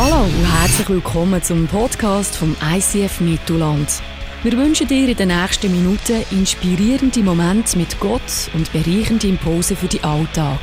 [0.00, 4.00] Hallo und herzlich willkommen zum Podcast vom ICF Mittelland.
[4.44, 9.88] Wir wünschen dir in den nächsten Minuten inspirierende Momente mit Gott und bereichende Impulse für
[9.88, 10.60] den Alltag.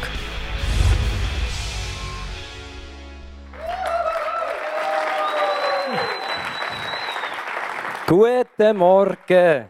[8.07, 9.65] Guten Morgen!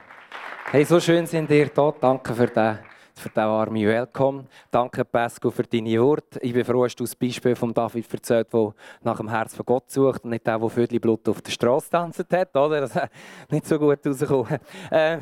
[0.70, 1.92] Hey, so schön sind ihr da.
[2.00, 2.78] Danke für den,
[3.20, 4.46] für den warmen Welcome.
[4.72, 6.40] Danke, Pascal, für deine Worte.
[6.42, 9.66] Ich bin froh, dass du das Beispiel von David erzählt der nach dem Herz von
[9.66, 12.56] Gott sucht und nicht der, der Blut auf der Straße tanzt hat.
[12.56, 12.82] Oder?
[12.82, 13.10] Das ist
[13.52, 14.60] nicht so gut rausgekommen.
[14.92, 15.20] Äh,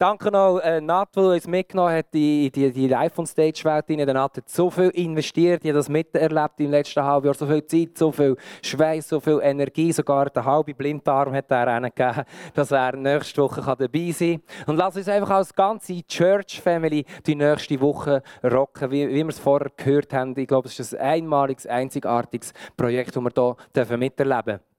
[0.00, 3.86] Danke auch äh, Nat, der uns mitgenommen hat in die, die, iPhone-Stage-Welt.
[3.86, 7.34] Der Nat hat so viel investiert, ich habe das miterlebt im letzten halben Jahr.
[7.34, 9.92] So viel Zeit, so viel Schweiß, so viel Energie.
[9.92, 14.68] Sogar der halbe Blinddarm hat er gegeben, dass er nächste Woche dabei sein kann.
[14.68, 19.38] Und lass uns einfach als ganze Church-Family die nächste Woche rocken, wie, wie wir es
[19.38, 20.34] vorher gehört haben.
[20.34, 24.69] Ich glaube, es ist ein einmaliges, einzigartiges Projekt, das wir hier miterleben dürfen.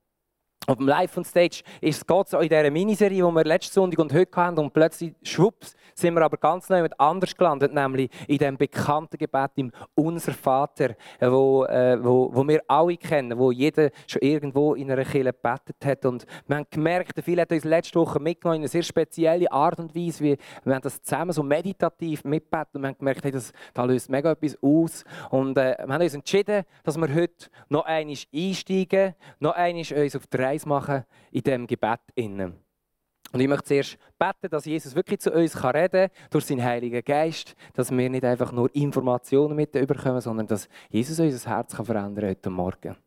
[0.67, 3.99] Auf dem Live on Stage ist es so in dieser Miniserie, die wir letzten Sonntag
[3.99, 4.59] und heute hatten.
[4.59, 9.17] Und plötzlich, schwupps, sind wir aber ganz neu mit anders gelandet, nämlich in dem bekannten
[9.17, 14.75] Gebet im Unser Vater, wo, äh, wo, wo wir alle kennen, wo jeder schon irgendwo
[14.75, 16.05] in einer Kirche gebetet hat.
[16.05, 19.79] Und wir haben gemerkt, viele hat uns letzte Woche mitgenommen in eine sehr spezielle Art
[19.79, 20.23] und Weise.
[20.23, 23.85] Wie, wir haben das zusammen so meditativ mitbeten und wir haben gemerkt, hey, das, das
[23.87, 25.03] löst mega etwas aus.
[25.31, 30.15] Und äh, wir haben uns entschieden, dass wir heute noch einmal einsteigen, noch einmal uns
[30.15, 31.99] auf drei Reise machen in diesem Gebet.
[32.15, 32.53] Innen.
[33.31, 37.03] Und ich möchte zuerst beten, dass Jesus wirklich zu uns reden kann, durch seinen Heiligen
[37.03, 41.85] Geist, dass wir nicht einfach nur Informationen mit überkommen, sondern dass Jesus unser Herz kann
[41.85, 42.97] verändern heute Morgen.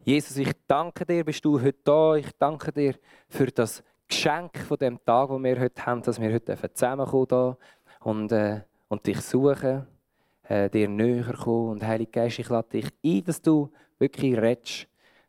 [0.00, 2.14] Jesus, ich danke dir, bist du heute da.
[2.16, 2.94] Ich danke dir
[3.28, 7.56] für das Geschenk von dem Tag, den wir heute haben, dass wir heute zusammenkommen hier
[8.00, 9.86] und, äh, und dich suchen,
[10.48, 11.72] äh, dir näher kommen.
[11.72, 14.87] Und Heiliger Geist, ich lade dich ein, dass du wirklich redest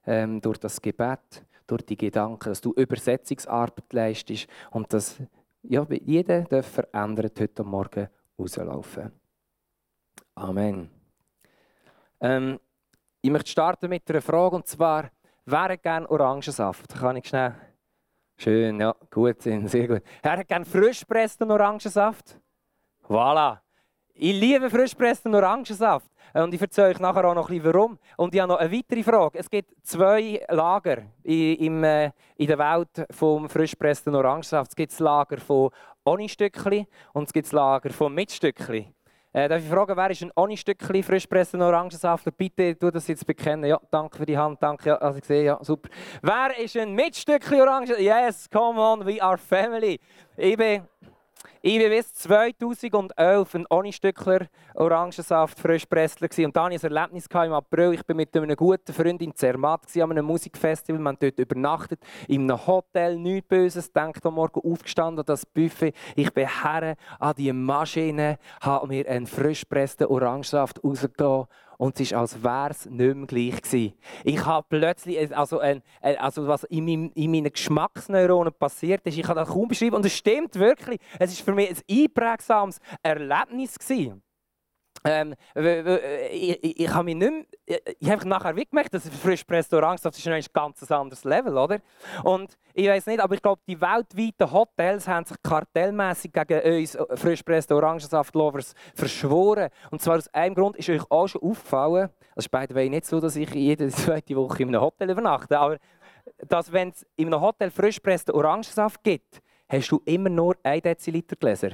[0.10, 5.22] ähm, durch das Gebet, durch die Gedanken, dass du Übersetzungsarbeit leistest und dass
[5.62, 8.08] ja, jeder darf verändert heute Morgen
[8.40, 9.12] rauslaufen.
[10.34, 10.90] Amen.
[12.22, 12.60] Ähm,
[13.22, 15.12] ich möchte starten mit einer Frage und zwar,
[15.46, 16.90] wer hat gerne Orangensaft?
[16.98, 17.54] Kann ich schnell?
[18.38, 20.02] Schön, ja, gut, sehr gut.
[20.24, 22.40] Wer hat gerne frischpressten Orangensaft?
[23.08, 23.60] Voilà.
[24.14, 26.10] Ich liebe frischpressten Orangensaft.
[26.34, 27.98] Und ich erzähle euch nachher auch noch ein warum.
[28.18, 29.40] Und ich habe noch eine weitere Frage.
[29.40, 34.72] Es gibt zwei Lager in, äh, in der Welt vom frischpressten Orangensaft.
[34.72, 35.70] Es gibt das Lager von
[36.06, 38.94] Ohne-Stückchen und es gibt das Lager von Mit-Stückchen.
[39.32, 42.26] Äh, darf ich fragen, wer ist ein Ohne-Stückchen frischpressten Orangensaft?
[42.36, 43.70] Bitte tu das jetzt bekennen.
[43.70, 44.90] Ja, danke für die Hand, danke.
[44.90, 45.90] Ja, also ich sehe, ja, super.
[46.22, 48.02] Wer ist ein Mit-Stückchen Orangensaft?
[48.02, 50.00] Yes, come on, we are family.
[50.36, 50.82] Ich bin
[51.62, 57.52] ich war bis 2011 ein Ohne-Stückler Orangensaft Frischpressler und da hatte ich ein Erlebnis im
[57.52, 57.94] April.
[57.96, 61.02] Ich war mit einer guten Freundin in Zermatt an einem Musikfestival.
[61.02, 62.00] Wir haben dort übernachtet,
[62.30, 63.92] in einem Hotel, nichts Böses.
[63.92, 65.94] Denkt am Morgen aufgestanden, das Buffet.
[66.16, 71.48] Ich bin her an die Maschine, habe mir einen frischpressten Orangensaft rausgegeben
[71.80, 73.94] und es ist, als wäre es nicht mehr gleich gewesen.
[74.26, 79.18] Ich habe plötzlich, äh, also, äh, also was in, meinem, in meinen Geschmacksneuronen passiert ist,
[79.18, 81.00] ich kann das kaum beschreiben und es stimmt wirklich.
[81.20, 83.76] Es ist für mich ein einprägsames Erlebnis.
[85.06, 87.32] Ähm, ich, ich, ich habe mich nicht
[87.68, 91.58] mehr, ich habe nachher wie gemerkt, dass frisch Restaurants, das ist ein ganz anderes Level,
[91.58, 91.80] oder?
[92.24, 96.98] Und ich weiß nicht, aber ich glaube, die weltweiten Hotels haben sich kartellmäßig gegen uns
[97.16, 99.70] frisch Orangensaft-Lovers verschworen.
[99.90, 103.06] Und zwar aus einem Grund ist euch auch schon aufgefallen, es ist bei der nicht
[103.06, 105.78] so, dass ich jede zweite Woche in einem Hotel übernachte, aber
[106.46, 108.02] dass wenn es in einem Hotel frisch
[108.34, 111.72] Orangensaft gibt, hast du immer nur 1 Deziliter Gläser.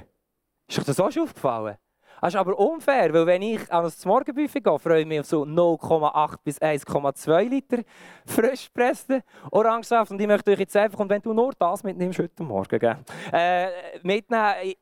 [0.68, 1.78] Ist euch das auch schon aufgefallen?
[2.22, 5.26] Das ist aber unfair, weil wenn ich an das Morgenbuffet gehe, freue ich mich auf
[5.28, 7.84] so 0,8 bis 1,2 Liter
[8.26, 10.12] frisch gepressten Orangensaft.
[10.12, 12.98] Und ich möchte euch jetzt einfach, und wenn du nur das mitnimmst heute Morgen, gell,
[13.32, 13.68] äh,
[14.02, 14.74] mitnehmen,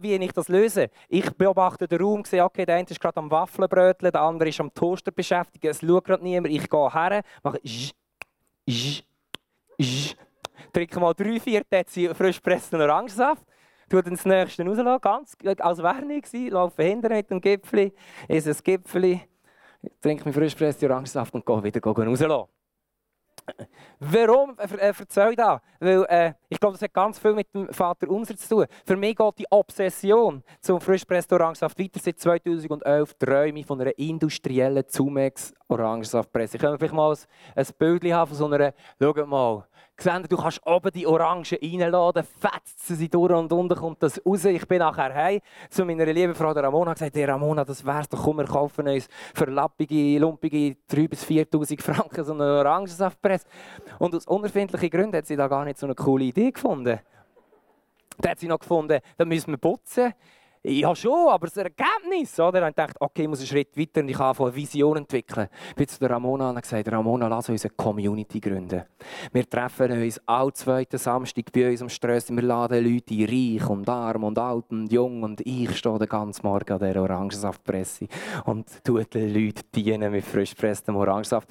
[0.00, 0.90] wie ich das löse.
[1.08, 4.60] Ich beobachte den Raum, sehe, okay, der eine ist gerade am Waffelbröteln, der andere ist
[4.60, 6.52] am Toaster beschäftigt, es schaut gerade niemand.
[6.52, 7.60] Ich gehe her, mache
[10.72, 13.44] trinke mal 3-4 Dezi frisch gepressten Orangensaft
[13.88, 17.92] tue dann das nächste rauslassen, ganz als wäre nichts, laufe hinter mit dem Gipfel,
[18.28, 19.20] esse ein Gipfel,
[20.00, 22.48] trinke mein frisch gepressten Orangensaft und gehe wieder rauslassen.
[23.98, 25.60] Warum äh, erzähle ich das?
[25.80, 28.66] Weil äh, ich glaube, das hat ganz viel mit dem Vater Unser zu tun.
[28.84, 31.98] Für mich geht die Obsession zum frischpressten Orangensaft weiter.
[31.98, 36.56] Seit 2011 träume ich von einer industriellen Zumex Orangensaftpresse.
[36.56, 37.18] Ich kann vielleicht mal ein,
[37.56, 39.64] ein Bild haben von so einer, schau mal,
[39.98, 44.44] gesehen, du kannst oben die Orangen reinladen, fetzt sie durch und unten kommt das raus.
[44.46, 48.22] Ich bin nachher heim zu meiner lieben Frau Ramona gesagt, hey Ramona, das wär's doch,
[48.22, 53.46] komm, wir kaufen uns für lappige, lumpige 3'000 bis 4'000 Franken so eine Orangensaftpresse.
[53.98, 57.00] Und aus unerfindlichen Gründen hat sie da gar nicht so eine coole Idee gefunden.
[58.18, 60.14] Da hat sie noch gefunden, da müssen wir putzen.
[60.62, 62.68] Ja, schon, aber das Ergebnis, oder?
[62.68, 65.48] Ich dachte, okay, ich muss einen Schritt weiter und ich kann eine Vision entwickeln.
[65.70, 68.82] Ich bin zu der Ramona und gesagt, Ramona, lass uns eine Community gründen.
[69.32, 72.34] Wir treffen uns alle zweiten Samstag bei uns am Strössi.
[72.34, 75.22] Wir laden Leute ein, reich und arm und alt und jung.
[75.22, 78.08] Und ich stehe den ganzen Morgen an dieser Orangensaftpresse
[78.44, 81.48] und tue den Leuten dienen mit frisch gepresstem Orangensaft.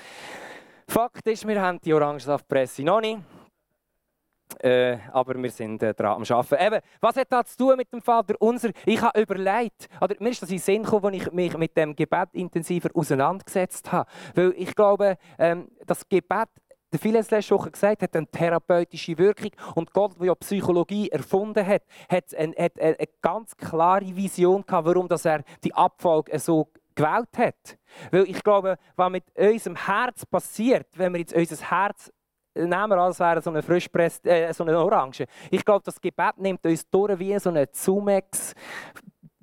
[0.88, 3.20] Fakt ist, wir haben die Orangensaftpresse noch nicht.
[4.60, 6.66] Äh, aber wir sind äh, dran am Arbeiten.
[6.66, 8.72] Eben, was hat das zu tun mit dem Vater unser?
[8.86, 11.78] Ich habe überlegt, oder mir ist das in den Sinn gekommen, als ich mich mit
[11.78, 14.10] dem Gebet intensiver auseinandergesetzt habe.
[14.36, 16.50] Weil ich glaube, ähm, das Gebet
[16.92, 19.52] der Phileas letzte Woche gesagt hat, eine therapeutische Wirkung.
[19.76, 24.88] Und Gott, der ja Psychologie erfunden hat, hat eine, hat eine ganz klare Vision gehabt,
[24.88, 27.78] warum dass er die Abfolge so gewählt hat.
[28.12, 32.12] Weil ich glaube, was mit unserem Herz passiert, wenn wir jetzt unser Herz
[32.58, 35.26] nehmen wir als wäre so eine frischpress, äh, so eine Orange.
[35.52, 38.54] Ich glaube, das Gebet nimmt uns durch wie so eine Zumex.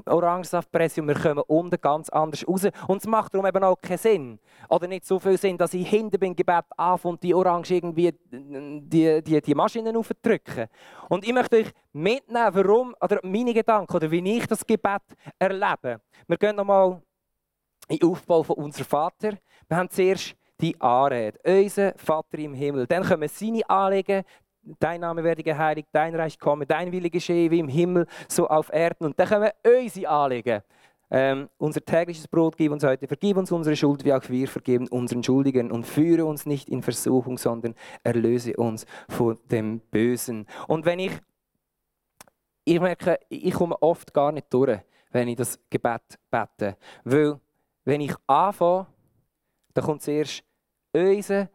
[0.06, 2.66] Orangensaftpresse und wir kommen unten ganz anders raus.
[2.87, 4.38] Und es macht darum eben auch keinen Sinn.
[4.69, 8.12] Oder nicht so viel Sinn, dass ich hinter beim Gebet anfange und die Orange irgendwie
[8.31, 10.67] die, die, die Maschinen aufdrücken.
[11.08, 15.02] Und ich möchte euch mitnehmen, warum, oder meine Gedanken, oder wie ich das Gebet
[15.38, 16.00] erlebe.
[16.26, 17.00] Wir gehen nochmal
[17.88, 19.32] in den Aufbau von unserem Vater.
[19.69, 21.38] Wir haben zuerst die Anrede.
[21.44, 22.86] Unser Vater im Himmel.
[22.86, 24.24] Dann wir seine Anliegen,
[24.78, 28.72] Dein Name werde geheiligt, dein Reich komme, dein Wille geschehe wie im Himmel, so auf
[28.72, 29.04] Erden.
[29.04, 30.62] Und dann wir unsere Anliegen.
[31.10, 34.88] Ähm, unser tägliches Brot gib uns heute, vergib uns unsere Schuld, wie auch wir vergeben
[34.88, 40.46] unseren Schuldigen und führe uns nicht in Versuchung, sondern erlöse uns von dem Bösen.
[40.66, 41.12] Und wenn ich,
[42.64, 44.80] ich merke, ich komme oft gar nicht durch,
[45.12, 47.38] wenn ich das Gebet bete, weil
[47.84, 48.86] wenn ich anfange,
[49.74, 50.42] dann kommt zuerst
[50.92, 51.48] unser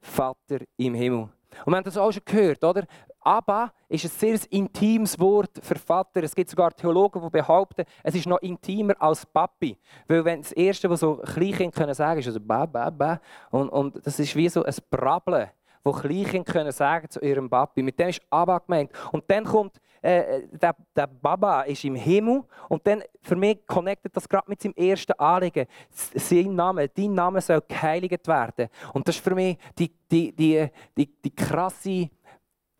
[0.00, 1.28] Vater im Himmel.
[1.64, 2.86] Und wir haben das auch schon gehört, oder?
[3.20, 6.22] Abba ist ein sehr intimes Wort für Vater.
[6.22, 9.76] Es gibt sogar Theologen, die behaupten, es ist noch intimer als Papi.
[10.06, 13.20] Weil wenn das Erste, was so Kleinkinder können sagen, ist also ba, ba, ba.
[13.50, 15.50] Und, und das ist wie so ein Brabbeln
[15.84, 17.82] wo Kleinkinder können sagen zu ihrem Papi.
[17.82, 18.90] Mit dem ist Abba gemeint.
[19.12, 24.16] Und dann kommt äh, der, der Baba ist im Himmel und dann für mich connectet
[24.16, 25.66] das gerade mit seinem ersten Anliegen.
[25.90, 28.68] Sein Name, dein Name soll geheiligt werden.
[28.92, 32.10] Und das ist für mich die, die, die, die, die krasse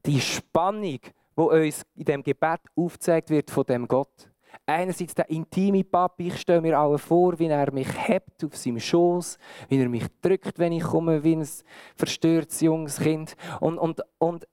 [0.04, 4.30] die Spannung, die uns in dem Gebet aufgezeigt wird von dem Gott.
[4.64, 8.80] Einerseits der intime Papi, ich stelle mir auch vor, wie er mich hebt auf seinem
[8.80, 9.38] Schoß,
[9.68, 11.48] wie er mich drückt, wenn ich komme, wie ein
[11.94, 13.36] verstörtes junges Kind.
[13.60, 14.46] Und, und, und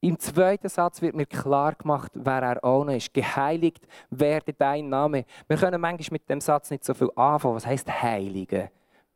[0.00, 3.12] im zweiten Satz wird mir klar gemacht, wer er noch ist.
[3.14, 5.24] Geheiligt werde dein Name.
[5.48, 7.56] Wir können manchmal mit dem Satz nicht so viel anfangen.
[7.56, 8.70] Was heißt Heilige?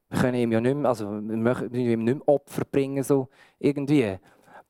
[0.08, 3.28] Wir können ihm ja nicht mehr, also wir möchten ihm nicht mehr Opfer bringen, so
[3.58, 4.18] irgendwie.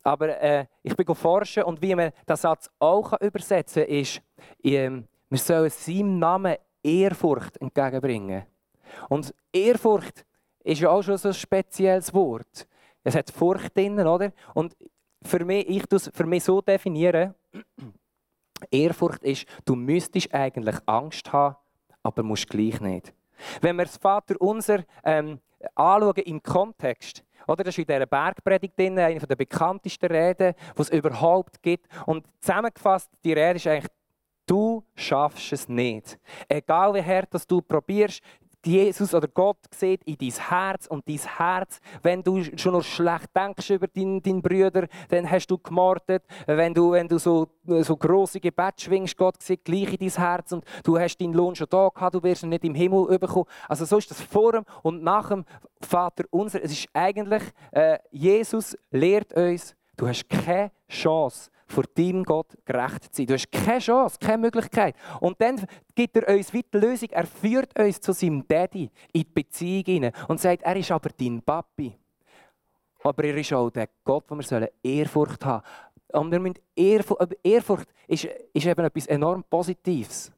[0.02, 4.20] Aber äh, ich bin forschen und wie man den Satz auch übersetzen kann, ist,
[4.62, 8.44] ähm, wir sollen seinem Namen Ehrfurcht entgegenbringen.
[9.08, 10.24] Und Ehrfurcht
[10.64, 12.66] ist ja auch schon so ein spezielles Wort.
[13.04, 14.32] Es hat Furcht drin, oder?
[14.54, 14.76] Und
[15.22, 17.34] für mich, ich es für mich so definieren,
[18.70, 21.56] Ehrfurcht ist, du müsstest eigentlich Angst haben,
[22.02, 23.12] aber musst gleich nicht.
[23.60, 25.40] Wenn wir das Vater unser ähm,
[25.74, 27.64] anschauen im Kontext, oder?
[27.64, 31.88] Das ist in dieser Bergpredigt drin, eine der bekanntesten Reden, die es überhaupt gibt.
[32.06, 33.90] Und zusammengefasst, die Rede ist eigentlich
[34.46, 36.18] Du schaffst es nicht.
[36.48, 38.20] Egal wie hart dass du probierst,
[38.66, 43.34] Jesus oder Gott sieht in dein Herz und dein Herz, wenn du schon noch schlecht
[43.34, 46.24] denkst über deinen, deinen Brüder, dann hast du gemordet.
[46.46, 50.52] Wenn du, wenn du so, so grosse Gebet schwingst, Gott sieht gleich in dein Herz
[50.52, 53.46] und du hast deinen Lohn schon da gehabt, du wirst ihn nicht im Himmel bekommen.
[53.68, 55.44] Also so ist das vor dem und nach dem
[55.80, 56.62] Vater unser.
[56.62, 63.04] Es ist eigentlich, äh, Jesus lehrt uns, du hast keine Chance, vor deinem Gott gerecht
[63.04, 63.26] zu sein.
[63.26, 64.94] Du hast keine Chance, keine Möglichkeit.
[65.20, 67.08] Und dann gibt er uns weiter Lösung.
[67.10, 71.10] Er führt uns zu seinem Daddy in die Beziehung hinein und sagt, er ist aber
[71.16, 71.96] dein Papi.
[73.02, 75.64] Aber er ist auch der Gott, wo wir Ehrfurcht haben
[76.12, 76.24] sollen.
[76.24, 80.32] Und wir müssen Ehrfurcht, Ehrfurcht ist, ist eben etwas enorm Positives.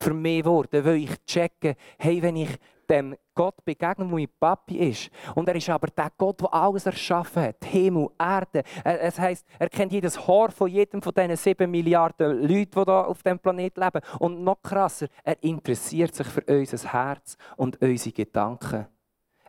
[0.00, 4.90] Für mich geworden, weil ich checke, hey, wenn ich dem Gott begegnen, der mein Papi
[4.90, 5.10] ist.
[5.34, 7.64] Und er ist aber der Gott, der alles erschaffen hat.
[7.64, 8.64] Himmel, Erde.
[8.82, 13.06] Es heisst, er kennt jedes Haar von jedem von diesen sieben Milliarden Leuten, die hier
[13.06, 14.00] auf diesem Planeten leben.
[14.18, 18.86] Und noch krasser, er interessiert sich für unser Herz und unsere Gedanken.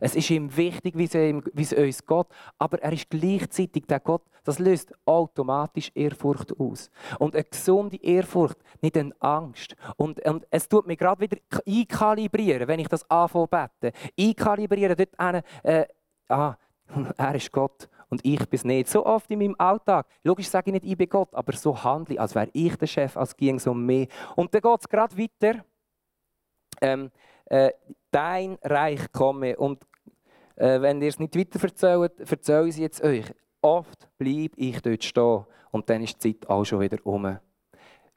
[0.02, 2.26] Es ist ihm wichtig, wie es, uns geht,
[2.58, 6.90] aber er ist gleichzeitig der Gott, das löst automatisch Ehrfurcht aus.
[7.20, 9.76] Und eine gesunde Ehrfurcht, nicht eine Angst.
[9.98, 13.92] Und, und es tut mich gerade wieder einkalibrieren, wenn ich das anfange bete.
[14.20, 15.86] Einkalibrieren dort einen, äh,
[16.30, 16.56] ah,
[17.18, 18.90] er ist Gott und ich bin es nicht.
[18.90, 20.08] So oft in meinem Alltag.
[20.24, 22.88] Logisch sage ich nicht, ich bin Gott, aber so handle ich, als wäre ich der
[22.88, 24.10] Chef, als ging es um mich.
[24.36, 25.64] Und dann geht es gerade weiter.
[26.82, 27.12] Ähm,
[27.52, 27.74] äh,
[28.12, 29.58] dein Reich komme.
[29.58, 29.84] Und
[30.56, 33.26] äh, wenn ihr es nicht weiter erzählt, erzähle ich es jetzt euch.
[33.62, 37.38] Oft bleibe ich dort stehen und dann ist die Zeit auch schon wieder um.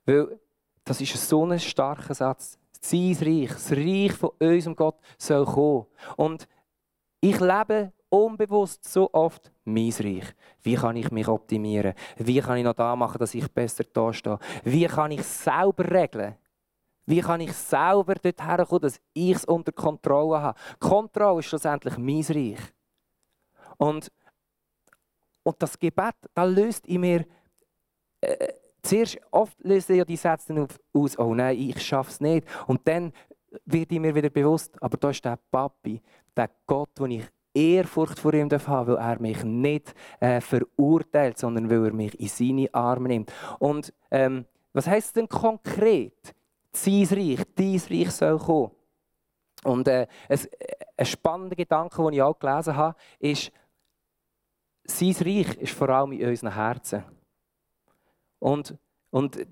[0.06, 0.38] Weil
[0.84, 2.58] das ist so ein starker Satz.
[2.80, 5.86] Sein Reich, das Reich von unserem Gott soll kommen.
[6.16, 6.46] Und
[7.20, 10.34] ich lebe unbewusst so oft mein Reich.
[10.62, 11.94] Wie kann ich mich optimieren?
[12.18, 14.38] Wie kann ich noch da machen, dass ich besser da stehe?
[14.62, 16.36] Wie kann ich selber regeln?
[17.06, 20.58] Wie kann ich selber dort herkommen, dass ich es unter Kontrolle habe?
[20.78, 22.60] Kontrolle ist schlussendlich mein Reich.
[23.76, 24.10] Und,
[25.42, 27.26] und das Gebet, das löst in mir.
[28.20, 32.46] Äh, zuerst oft lösen ja die Sätze aus, oh nein, ich schaffe es nicht.
[32.66, 33.12] Und dann
[33.64, 36.00] wird mir wieder bewusst, aber da ist der Papi,
[36.36, 41.70] der Gott, den ich Ehrfurcht vor ihm haben weil er mich nicht äh, verurteilt, sondern
[41.70, 43.32] weil er mich in seine Arme nimmt.
[43.60, 46.34] Und ähm, was heißt denn konkret?
[46.76, 48.70] Sein Reich, dein Reich soll kommen.
[49.64, 50.38] Und äh, ein,
[50.96, 53.50] ein spannender Gedanke, den ich auch gelesen habe, ist,
[54.84, 57.04] sein Reich ist vor allem in unseren Herzen.
[58.38, 58.76] Und,
[59.10, 59.46] und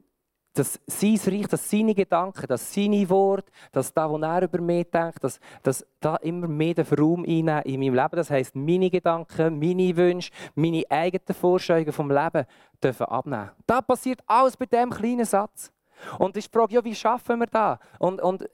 [0.55, 4.91] dass sein Reich, dass seine Gedanken, dass seine Worte, dass das, was er über mich
[4.91, 7.65] denkt, dass, dass da immer mehr den Raum in meinem
[7.95, 8.17] Leben.
[8.17, 12.45] Das heisst, meine Gedanken, meine Wünsche, meine eigenen Vorstellungen vom Leben
[12.83, 13.51] dürfen abnehmen.
[13.67, 15.73] Das passiert alles bei diesem kleinen Satz.
[16.19, 17.79] Und ich frage, ja, wie schaffen wir das?
[17.99, 18.49] Und, und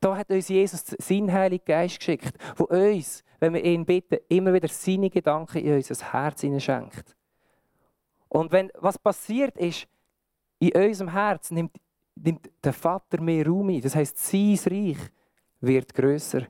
[0.00, 4.52] da hat uns Jesus seinen Heiligen Geist geschickt, der uns, wenn wir ihn bitten, immer
[4.52, 7.16] wieder seine Gedanken in unser Herz schenkt.
[8.28, 9.86] Und wenn, was passiert ist,
[10.58, 11.76] in unserem Herz nimmt,
[12.14, 13.80] nimmt der Vater mehr Raum ein.
[13.80, 14.98] Das heisst, sein Reich
[15.60, 16.46] wird grösser.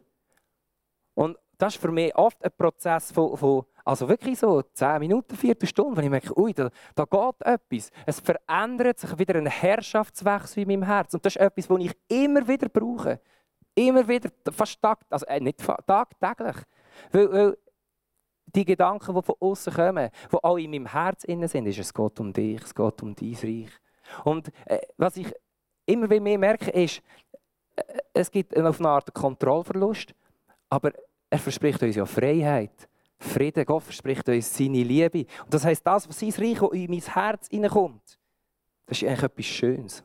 [1.14, 5.36] Und das ist für mich oft ein Prozess von, von also wirklich so 10 Minuten,
[5.36, 7.90] Viertelstunde, wenn ich merke, ui, da, da geht etwas.
[8.04, 11.14] Es verändert sich wieder ein Herrschaftswechsel in meinem Herz.
[11.14, 13.20] Und das ist etwas, was ich immer wieder brauche.
[13.76, 16.56] Immer wieder, fast tag, also äh, nicht tagtäglich.
[17.12, 17.58] Weil, weil
[18.46, 21.94] die Gedanken, die von außen kommen, die auch in meinem Herz innen sind, ist, es
[21.94, 23.70] geht um dich, es geht um dein Reich.
[24.24, 25.32] Und äh, was ich
[25.84, 27.00] immer mehr merke, ist,
[27.76, 30.12] äh, es gibt auf eine Art Kontrollverlust,
[30.70, 30.92] aber
[31.30, 32.88] er verspricht uns ja Freiheit.
[33.18, 33.64] Frieden.
[33.64, 35.26] Gott verspricht uns seine Liebe.
[35.44, 38.18] Und das heißt, das, was sein Reich in mein Herz hineinkommt,
[38.86, 40.04] das ist eigentlich etwas Schönes.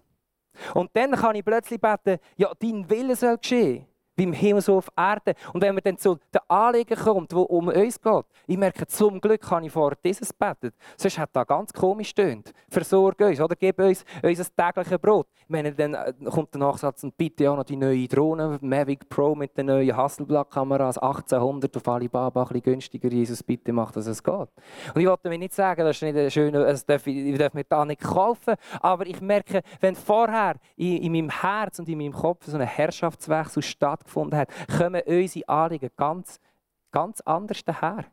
[0.73, 4.77] Und dann kann ich plötzlich beten, ja, dein Wille soll geschehen wie im Himmel so
[4.77, 5.33] auf Erde.
[5.53, 9.19] Und wenn man dann zu den Anliegen kommt, wo um uns geht, ich merke, zum
[9.21, 10.71] Glück kann ich vor dieses beten.
[10.97, 12.51] Sonst hat das ganz komisch tönt.
[12.69, 15.27] Versorge uns oder gib uns unser tägliches Brot.
[15.47, 19.35] Meine, dann äh, kommt der Nachsatz und bitte auch noch die neue Drohne, Mavic Pro
[19.35, 23.09] mit den neuen Hasselblatt-Kameras, 1800 auf Alibaba, ein bisschen günstiger.
[23.09, 24.33] Jesus, bitte mach, dass es geht.
[24.33, 27.53] Und ich wollte mir nicht sagen, das ist nicht ein schöner, das darf ich, darf
[27.53, 31.97] mir da nicht kaufen, aber ich merke, wenn vorher in, in meinem Herz und in
[31.97, 36.39] meinem Kopf so ein Herrschaftswechsel stattfindet, stattgefunden hat, kommen unsere Anliegen ganz,
[36.91, 38.05] ganz anders daher.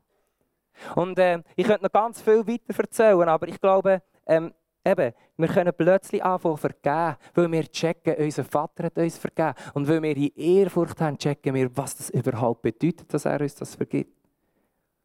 [0.94, 4.52] Und äh, ich könnte noch ganz viel weiter erzählen, aber ich glaube, ähm,
[4.84, 9.54] eben, wir können plötzlich anfangen vergeben, weil wir checken, unser Vater hat uns vergeben.
[9.74, 13.56] Und weil wir die Ehrfurcht haben, checken wir, was das überhaupt bedeutet, dass er uns
[13.56, 14.16] das vergibt.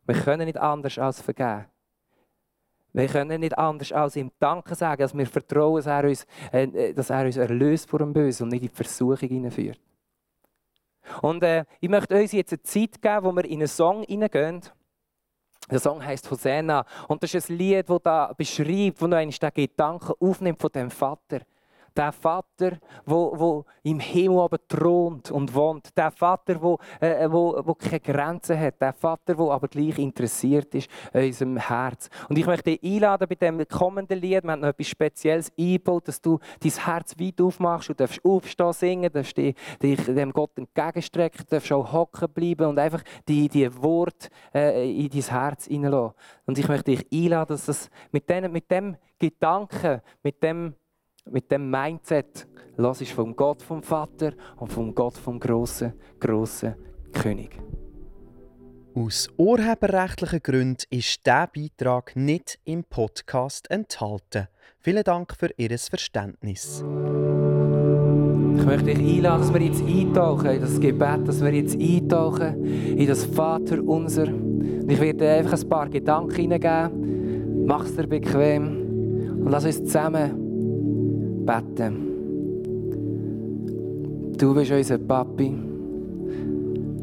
[0.06, 1.66] Wir können nicht anders als vergeben.
[2.96, 6.94] Wir können nicht anders als ihm Danke sagen, dass wir vertrauen, dass er uns, äh,
[6.94, 9.80] dass er uns erlöst vor dem Bösen und nicht in die Versuchung hineinführt.
[11.22, 14.62] Und äh, ich möchte uns jetzt eine Zeit geben, wo wir in einen Song hineingehen.
[15.72, 19.34] Der Song heißt Hosanna und das ist ein Lied, das da beschreibt, wo noch einmal
[19.34, 21.40] den Gedanken aufnimmt von dem Vater.
[21.96, 25.96] Der Vater, wo, wo im Himmel aber thront und wohnt.
[25.96, 28.82] Der Vater, wo, äh, wo, wo keine Grenzen hat.
[28.82, 32.10] Der Vater, wo aber gleich interessiert ist an unserem Herz.
[32.30, 34.44] Und ich möchte dich einladen bei dem kommenden Lied.
[34.44, 37.90] Wir haben noch etwas Spezielles eingebaut, dass du dein Herz weit aufmachst.
[37.90, 42.80] Du darfst aufstehen, singen, darfst dich, dich dem Gott entgegenstrecken, darfst auch hocken bleiben und
[42.80, 46.16] einfach die, die Worte äh, in dein Herz hineinlassen.
[46.46, 50.76] Und ich möchte dich einladen, dass das mit, den, mit dem Gedanken, mit dem
[51.30, 56.76] mit dem Mindset hörst vom Gott vom Vater und vom Gott vom grossen, grossen
[57.12, 57.60] König.
[58.96, 64.48] Aus urheberrechtlichen Gründen ist dieser Beitrag nicht im Podcast enthalten.
[64.80, 66.84] Vielen Dank für Ihr Verständnis.
[68.56, 72.64] Ich möchte dich einladen, dass wir jetzt eintauchen in das Gebet, dass wir jetzt eintauchen
[72.64, 74.28] in das Vater unser.
[74.28, 77.66] Ich werde dir einfach ein paar Gedanken hineingeben.
[77.66, 80.43] Mach es dir bequem und lass uns zusammen
[81.46, 82.14] beten.
[84.38, 85.54] Du bist unser Papi.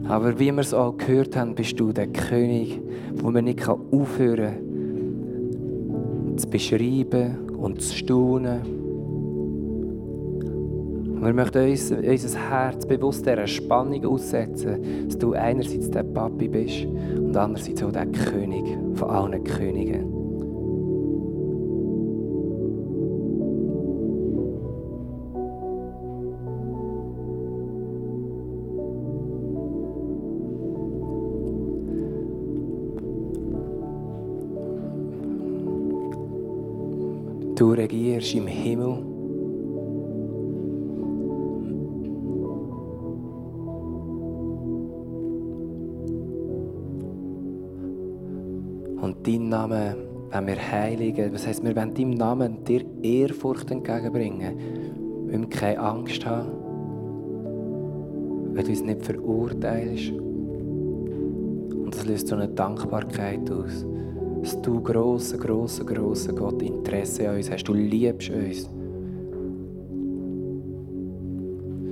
[0.09, 2.81] Aber wie wir es auch gehört haben, bist du der König,
[3.15, 8.81] wo man nicht aufhören kann, zu beschreiben und zu staunen.
[11.23, 16.87] Wir möchten uns, unser Herz bewusst dieser Spannung aussetzen, dass du einerseits der Papi bist
[17.17, 20.10] und andererseits auch der König von allen Königen.
[37.61, 39.05] Du regierst im Himmel.
[49.03, 49.95] Und dein Name
[50.31, 51.33] wenn wir heiligen.
[51.33, 54.57] Das heisst, wir wollen deinem Namen dir Ehrfurcht entgegenbringen.
[55.27, 56.49] Wir wollen keine Angst haben.
[58.55, 60.13] Wenn du uns nicht verurteilst.
[60.13, 63.85] Und das löst so eine Dankbarkeit aus
[64.41, 67.65] dass du grosser, grosser, grosser Gott Interesse an uns hast.
[67.65, 68.69] Du liebst uns.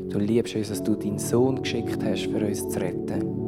[0.09, 3.48] Du liebst uns, dass du deinen Sohn geschickt hast, für uns zu retten.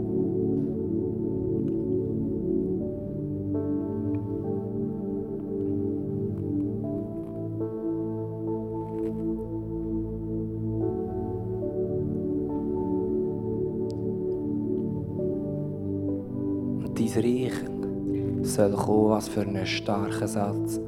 [18.61, 20.79] Soll kommen, was für einen starken Satz.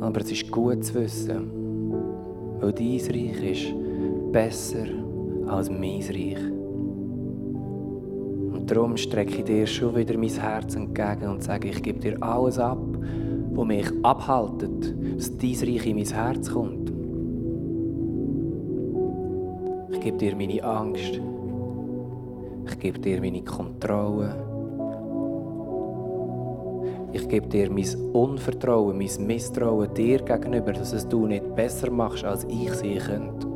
[0.00, 1.50] Aber es ist gut zu wissen,
[2.60, 3.74] weil dein Reich ist
[4.32, 4.86] besser
[5.46, 6.44] als mein Reich.
[8.52, 12.22] Und darum strecke ich dir schon wieder mein Herz entgegen und sage, ich gebe dir
[12.22, 12.84] alles ab,
[13.52, 16.92] was mich abhaltet, dass dein Reich in mein Herz kommt.
[19.90, 21.18] Ich gebe dir meine Angst.
[22.66, 24.51] Ich gebe dir meine Kontrolle.
[27.14, 32.24] Ich gebe dir mein Unvertrauen, mein Misstrauen dir gegenüber, dass es du nicht besser machst,
[32.24, 33.46] als ich sie könnte.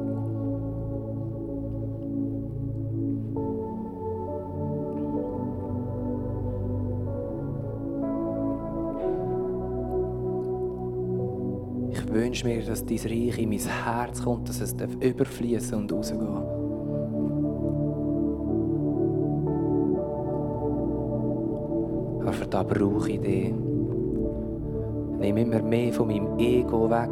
[11.92, 16.55] Ich wünsche mir, dass dein Reich in mein Herz kommt, dass es überfließen und rausgehen
[22.56, 23.52] da brauche ich dich.
[25.20, 27.10] Nimm immer mehr von meinem Ego weg.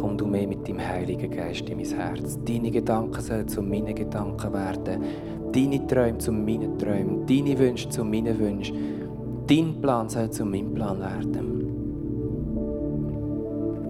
[0.00, 2.38] Komm du mehr mit deinem Heiligen Geist in mein Herz.
[2.44, 5.02] Deine Gedanken sollen zu meinen Gedanken werden.
[5.52, 7.26] Deine Träume zu meinen Träumen.
[7.26, 8.76] Deine Wünsche zu meinen Wünschen.
[9.48, 11.56] Dein Plan soll zu meinem Plan werden.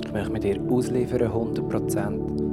[0.06, 2.49] Ich möchte mir dir ausliefern, 100 Prozent.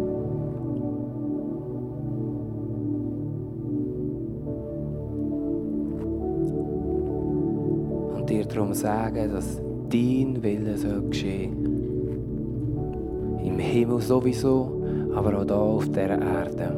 [8.58, 11.63] Darum sagen, dass dein Wille soll geschehen
[13.43, 14.82] Im Himmel sowieso,
[15.13, 16.72] aber auch hier auf dieser Erde.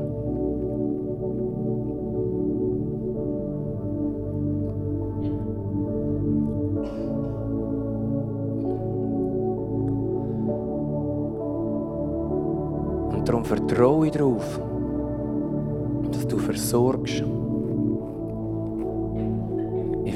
[13.13, 14.60] Und darum vertraue ich darauf,
[16.12, 17.24] dass du versorgst.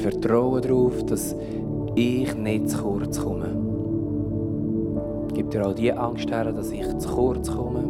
[0.04, 1.34] Vertraue darauf, dass
[1.94, 3.48] ich nicht zu kurz komme.
[5.32, 7.82] Gib dir auch die Angst her, dass ich zu kurz komme.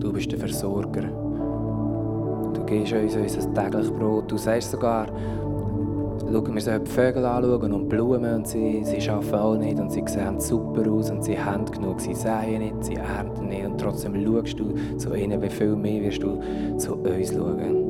[0.00, 1.04] Du bist der Versorger.
[2.52, 4.30] Du gibst uns unser tägliches Brot.
[4.30, 5.06] Du sagst sogar,
[6.30, 9.90] schauen wir sollen die Vögel anschauen und Blumen und sie, sie arbeiten alle nicht und
[9.90, 13.80] sie sehen super aus und sie haben genug, sie säen nicht, sie ernten nicht und
[13.80, 16.38] trotzdem schaust du zu ihnen, wie viel mehr wirst du
[16.76, 17.87] zu uns schauen.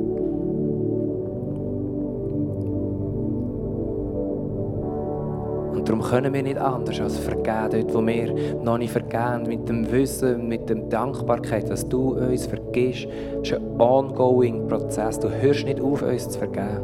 [5.88, 9.90] Darum können wir nicht anders als vergeben, dort wo wir noch nicht vergeben, mit dem
[9.90, 13.08] Wissen, mit der Dankbarkeit, dass du uns vergisst.
[13.42, 15.18] Es ist ein ongoing Prozess.
[15.18, 16.82] Du hörst nicht auf, uns zu vergeben.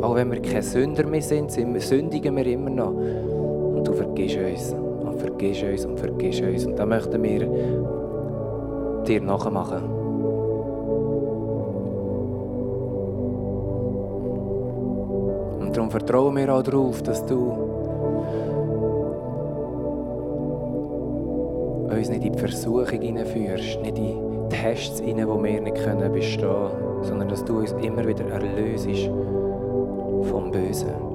[0.00, 2.94] Auch wenn wir keine Sünder mehr sind, sündigen wir immer noch.
[2.94, 6.64] Und du vergisst uns und vergisst uns und vergisst uns.
[6.64, 7.46] Und da möchten wir
[9.06, 9.99] dir nachmachen.
[15.70, 17.52] Und darum vertrauen wir auch darauf, dass du
[21.96, 26.40] uns nicht in die Versuchung hineinführst, nicht in Tests hinein, die wir nicht können bestehen
[26.40, 29.08] können, sondern dass du uns immer wieder erlöst
[30.28, 31.09] vom Bösen.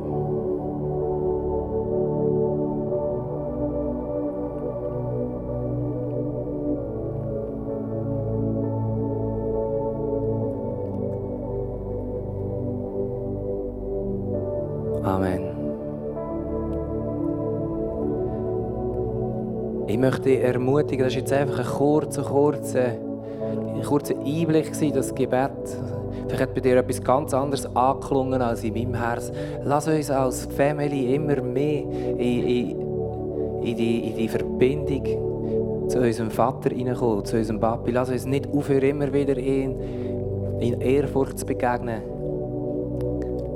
[20.05, 22.85] Möchte dich ermutigen, das war jetzt einfach ein kurzer, kurzer,
[23.75, 25.51] ein kurzer Einblick, in das Gebet.
[26.27, 29.31] Vielleicht hat bei dir etwas ganz anderes angeklungen als in meinem Herz.
[29.63, 32.81] Lass uns als Family immer mehr in, in,
[33.63, 37.91] in, die, in die Verbindung zu unserem Vater hineinkommen, zu unserem Papi.
[37.91, 39.75] Lass uns nicht aufhören, immer wieder in,
[40.59, 42.01] in Ehrfurcht zu begegnen.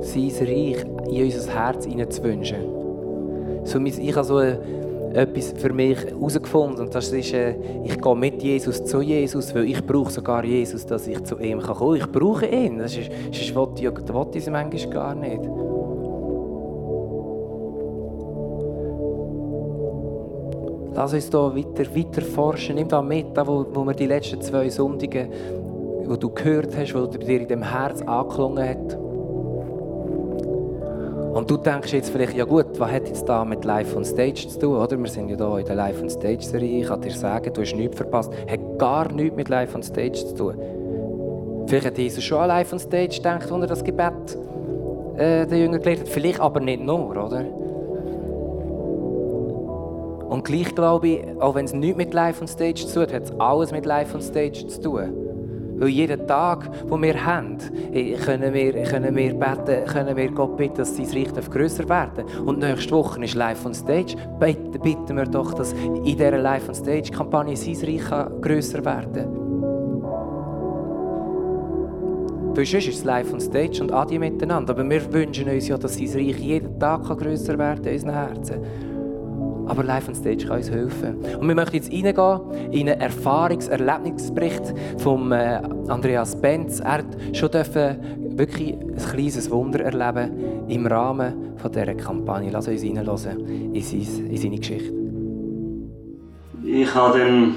[0.01, 2.59] Sein Reich in unser Herz hineinzuwünschen.
[3.65, 4.59] So, ich habe so eine
[5.13, 9.65] etwas für mich herausgefunden und das ist, äh, ich gehe mit Jesus zu Jesus, weil
[9.65, 11.95] ich brauche sogar Jesus, dass ich zu ihm kommen kann.
[11.95, 15.41] Ich brauche ihn, das ist, das ist, was ich, das ich manchmal gar nicht.
[20.99, 22.75] Lass uns hier weiter, weiter forschen.
[22.75, 25.29] Nimm da mit, da, wo, wo wir die letzten zwei Sonntage,
[26.03, 29.08] wo du gehört hast, wo dir in dem Herz angeklungen hat.
[31.39, 34.45] Und du denkst jetzt vielleicht, ja gut, was hat jetzt da mit Live on Stage
[34.49, 34.99] zu tun, oder?
[34.99, 36.81] Wir sind ja hier in der Live on Stage Serie.
[36.81, 38.33] Ich kann dir sagen, du hast nichts verpasst.
[38.45, 40.55] Hat gar nichts mit Live on Stage zu tun.
[41.65, 44.37] Vielleicht hat Jesus schon an Live on Stage gedacht, als er das Gebet
[45.15, 46.09] äh, den Jüngern gelehrt hat.
[46.09, 47.45] Vielleicht aber nicht nur, oder?
[50.27, 53.13] Und gleich glaube ich, auch wenn es nichts mit Live on Stage zu tun hat,
[53.13, 55.28] hat es alles mit Live on Stage zu tun.
[55.79, 57.57] Weil jeden Tag, den wir haben,
[57.93, 62.25] eh, können wir, können wir beten, können wir Gott bitten, dass sein Reich grösser werden.
[62.45, 64.15] Und nächste Woche ist Live on Stage.
[64.39, 69.49] Bitten, bitten wir doch, dass in dieser Live on Stage-Kampagne sein Reich grösser werden.
[72.59, 74.73] Weil sonst ist es live on stage und Adi miteinander.
[74.73, 78.13] Aber wir wünschen uns ja, dass sein Reich jeden Tag grösser werden kann in unseren
[78.13, 78.88] Herzen.
[79.69, 81.15] Aber Live on Stage kann uns helfen.
[81.39, 86.79] Und wir möchten jetzt reingehen in einen Erfahrungs-, Erlebnisbericht von äh, Andreas Benz.
[86.79, 92.49] Er hat schon dürfen wirklich ein kleines Wunder erleben im Rahmen dieser Kampagne.
[92.51, 94.93] Lass uns reinhören in, in seine Geschichte.
[96.63, 97.55] Ich habe dann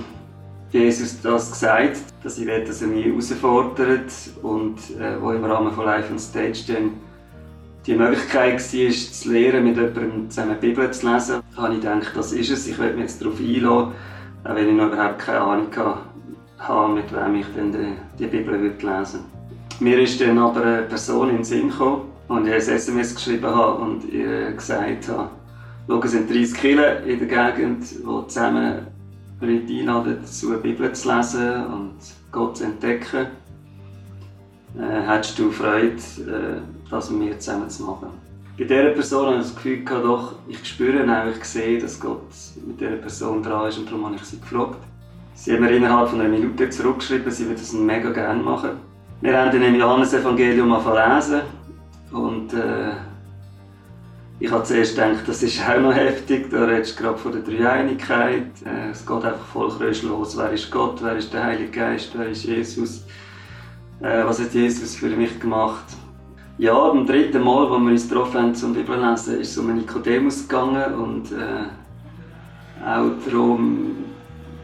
[0.71, 5.73] Jesus das gesagt, dass ich will, dass er mich herausfordert und äh, wo im Rahmen
[5.73, 6.93] von Live on Stage dann
[7.87, 12.13] die Möglichkeit war, zu lernen, mit jemandem zusammen die Bibel zu lesen, habe ich gedacht,
[12.15, 12.69] das ist es.
[12.69, 13.93] Ich werde mich jetzt darauf einlassen,
[14.45, 15.69] auch wenn ich noch überhaupt keine Ahnung
[16.59, 17.73] habe, mit wem ich dann
[18.19, 19.05] die, Bibel lesen würde.
[19.81, 23.47] Mir ist dann aber eine Person in den Sinn gekommen und ich ein SMS geschrieben
[23.47, 25.31] habe und ihr gesagt habe,
[25.89, 28.87] schau, es sind 30 Kinder in der Gegend, die zusammen
[29.41, 31.95] Leute einladen, dazu die Bibel zu lesen und
[32.31, 33.27] Gott zu entdecken.
[34.79, 36.61] Äh, hättest du Freude, äh,
[36.93, 38.09] das mit mir zusammen zu machen.
[38.59, 41.99] Bei dieser Person habe ich das Gefühl, gehabt, doch, ich spüre auch, ich sehe, dass
[41.99, 42.21] Gott
[42.67, 44.79] mit dieser Person dran ist und darum habe ich sie gefragt.
[45.35, 48.71] Sie haben mir innerhalb von einer Minute zurückgeschrieben, sie würde das mega gerne machen.
[49.23, 51.41] Wir haben dann im Johannes-Evangelium lesen
[52.13, 52.93] und äh,
[54.39, 57.43] ich habe zuerst gedacht, das ist auch noch heftig, da redest du gerade von der
[57.43, 58.51] Dreieinigkeit.
[58.65, 60.37] Äh, es geht einfach voll los.
[60.37, 63.05] Wer ist Gott, wer ist der Heilige Geist, wer ist Jesus?
[64.01, 65.85] Äh, was hat Jesus für mich gemacht?
[66.59, 70.47] Ja, beim dritten Mal, als wir uns getroffen haben zum Bibellesen, ist es um Nikodemus
[70.47, 73.97] gegangen und äh, auch darum,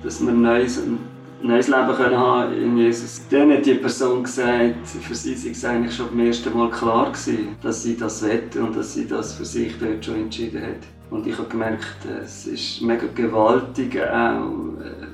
[0.03, 0.99] dass wir ein neues, ein
[1.41, 3.23] neues Leben können haben in Jesus.
[3.31, 7.07] Dann hat die Person gesagt, für sie sei es eigentlich schon beim ersten Mal klar
[7.07, 10.87] gewesen, dass sie das wette und dass sie das für sich dort schon entschieden hat.
[11.11, 14.51] Und ich habe gemerkt, es ist mega gewaltig, auch,
[14.85, 15.07] äh,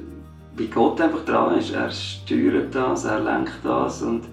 [0.56, 1.72] wie Gott einfach dran ist.
[1.72, 4.24] Er steuert das, er lenkt das und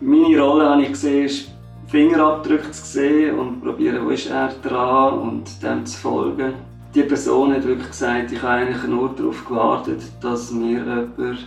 [0.00, 1.50] meine Rolle habe ich gesehen, ist
[1.88, 6.54] Fingerabdrücke zu sehen und probieren, wo ist er dran und dem zu folgen.
[6.94, 11.46] Die Person hat wirklich gesagt, ich habe eigentlich nur darauf gewartet, dass mir jemand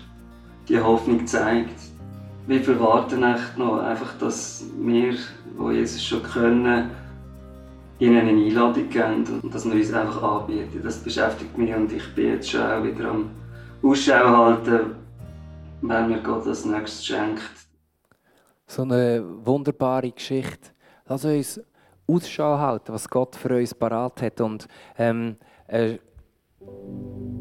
[0.68, 1.80] die Hoffnung zeigt.
[2.48, 5.16] Wir verwarten echt noch, einfach, dass wir,
[5.58, 6.92] wo Jesus schon können,
[8.00, 10.82] ihnen eine Einladung geben und dass wir uns einfach anbieten.
[10.84, 13.30] Das beschäftigt mich und ich bin jetzt schon auch wieder am
[13.82, 14.96] Ausschau halten,
[15.82, 17.42] wer mir Gott als nächstes schenkt
[18.74, 20.72] so eine wunderbare Geschichte.
[21.08, 21.62] Lass uns
[22.08, 24.42] Ausschau halten, was Gott für uns parat hat.
[24.42, 25.98] Und ähm, äh,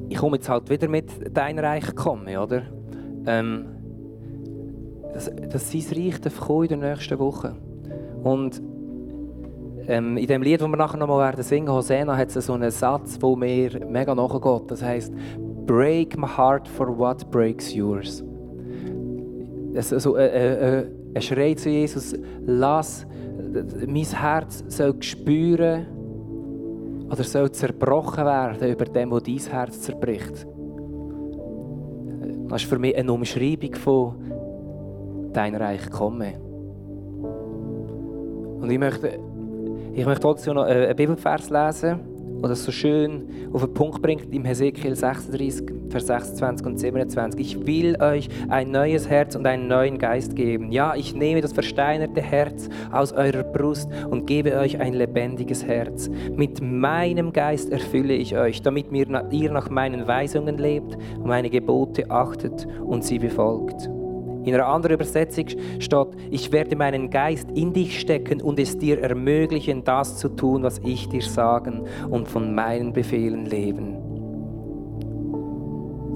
[0.09, 2.63] ich komme jetzt halt wieder mit dein Reich kommen, oder?
[3.27, 3.67] Ähm,
[5.13, 7.57] dass, dass sein Reich kommen in der nächsten Woche.
[8.23, 8.63] Und
[9.89, 12.53] ähm, in dem Lied, das wir nachher noch mal werden singen, Hosanna, hat es so
[12.53, 14.71] einen Satz, der mir mega nachgeht.
[14.71, 15.13] Das heißt,
[15.67, 18.25] Break my heart for what breaks yours.
[19.75, 22.15] Also, äh, äh, äh er schreit zu Jesus,
[22.47, 23.07] lass
[23.87, 25.87] mein Herz soll spüren
[27.11, 30.47] oder soll zerbrochen werden über dem, was dein Herz zerbricht.
[32.49, 34.15] Das ist für mich eine Umschreibung von
[35.33, 36.35] dein Reich komme.
[38.61, 39.19] Und ich möchte,
[39.93, 42.12] ich möchte trotzdem noch einen Bibelvers lesen
[42.43, 47.41] der das so schön auf den Punkt bringt im Hesekiel 36, Vers 26 und 27.
[47.41, 50.73] Ich will euch ein neues Herz und einen neuen Geist geben.
[50.73, 56.11] Ja, ich nehme das versteinerte Herz aus eurer Brust und gebe euch ein lebendiges Herz.
[56.35, 62.67] Mit meinem Geist erfülle ich euch, damit ihr nach meinen Weisungen lebt, meine Gebote achtet
[62.85, 63.89] und sie befolgt.
[64.45, 65.47] In einer anderen Übersetzung
[65.79, 70.63] steht, ich werde meinen Geist in dich stecken und es dir ermöglichen, das zu tun,
[70.63, 74.02] was ich dir sagen und von meinen Befehlen leben.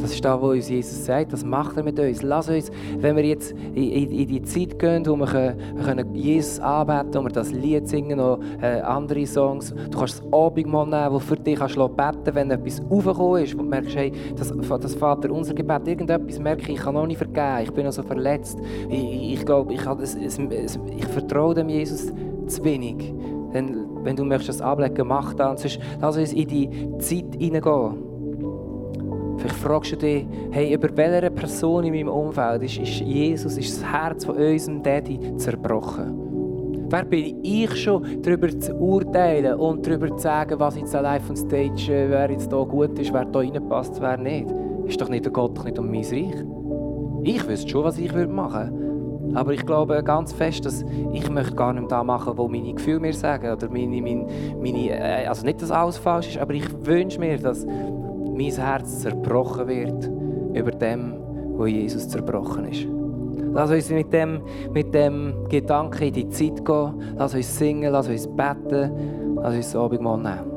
[0.07, 2.23] Das ist da, wo uns Jesus sagt, das macht er mit uns.
[2.23, 7.25] Lass uns, wenn wir jetzt in, die Zeit gehen, wo wir, können Jesus anbeten können,
[7.25, 9.75] wo wir das Lied singen, noch äh, andere Songs.
[9.90, 13.62] Du kannst das Abendmahl nehmen, wo für dich kannst beten wenn etwas aufgekommen ist, wo
[13.62, 17.19] du merkst, hey, das, das Vater, unser Gebet, irgendetwas merke ich, ich kann noch nicht
[17.19, 18.61] vergeben, ich bin noch so verletzt.
[18.88, 22.12] Ich, ich glaube, ich, ich vertraue dem Jesus
[22.47, 23.12] zu wenig.
[23.53, 25.81] Denn wenn du möchtest das ablegen, mach das.
[26.01, 28.15] Lass uns in die Zeit hineingehen
[29.46, 33.80] Vielleicht fragst du dich, hey, über welche Person in meinem Umfeld ist, ist Jesus, ist
[33.80, 36.88] das Herz von unserem Daddy zerbrochen?
[36.90, 41.37] Wer bin ich schon, darüber zu urteilen und darüber zu sagen, was jetzt allein von
[41.37, 44.52] Stage, äh, wer jetzt hier gut ist, wer hier reinpasst, wer nicht?
[44.85, 46.44] Ist doch nicht der Gott nicht um mein Reich?
[47.22, 49.38] Ich wüsste schon, was ich machen würde.
[49.38, 52.98] Aber ich glaube ganz fest, dass ich möchte gar nicht da machen, was meine Gefühle
[52.98, 53.52] mir sagen.
[53.52, 54.26] Oder meine, meine,
[54.61, 57.64] meine, äh, also nicht, dass alles falsch ist, aber ich wünsche mir, dass
[58.37, 60.11] mein Herz zerbrochen wird
[60.55, 61.14] über dem,
[61.57, 62.87] wo Jesus zerbrochen ist.
[63.53, 66.94] Lass uns mit dem, mit dem Gedanken in die Zeit gehen.
[67.16, 70.56] Lass uns singen, lass uns beten, lass uns das Abendmahl nehmen.